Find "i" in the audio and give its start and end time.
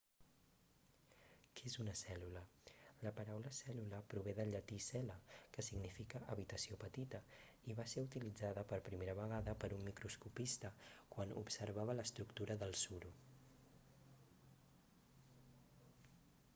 7.73-7.77